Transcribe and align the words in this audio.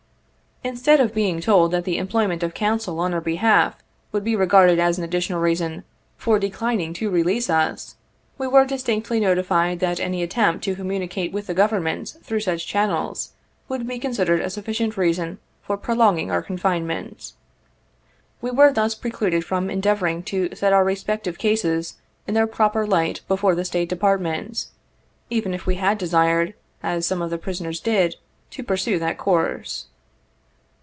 Instead 0.63 0.99
of 0.99 1.11
being 1.11 1.41
told 1.41 1.71
that 1.71 1.85
the 1.85 1.97
em 1.97 2.07
ployment 2.07 2.43
of 2.43 2.53
counsel 2.53 2.99
on 2.99 3.15
our 3.15 3.19
behalf, 3.19 3.75
would 4.11 4.23
be 4.23 4.35
regarded 4.35 4.77
as 4.77 4.95
an 4.95 5.03
additional 5.03 5.39
reason 5.41 5.83
"for 6.17 6.37
declining 6.37 6.93
to 6.93 7.09
release" 7.09 7.49
us, 7.49 7.95
we 8.37 8.45
were 8.45 8.63
distinctly 8.63 9.19
notified 9.19 9.79
that 9.79 9.99
any 9.99 10.21
attempt 10.21 10.63
to 10.63 10.75
communicate 10.75 11.33
with 11.33 11.47
the 11.47 11.55
Government 11.55 12.15
through 12.21 12.41
such 12.41 12.67
channels, 12.67 13.33
would 13.67 13.87
be 13.87 13.97
considered 13.97 14.39
a 14.39 14.51
sufficient 14.51 14.97
reason 14.97 15.39
for 15.63 15.77
prolonging 15.77 16.29
our 16.29 16.43
confinement. 16.43 17.33
We 18.39 18.51
were 18.51 18.71
thus 18.71 18.93
precluded 18.93 19.43
from 19.43 19.67
endeavoring 19.67 20.21
to 20.25 20.53
set 20.55 20.73
our 20.73 20.83
respective 20.83 21.39
cases 21.39 21.97
in 22.27 22.35
their 22.35 22.45
proper 22.45 22.85
light 22.85 23.21
before 23.27 23.55
the 23.55 23.65
State 23.65 23.89
Department, 23.89 24.67
even 25.31 25.55
if 25.55 25.65
we 25.65 25.77
had 25.77 25.97
desired, 25.97 26.53
as 26.83 27.07
some 27.07 27.19
of 27.23 27.31
the 27.31 27.39
prisoners 27.39 27.79
did, 27.79 28.15
to 28.51 28.61
pursue 28.61 28.99
that 28.99 29.17
course. 29.17 29.87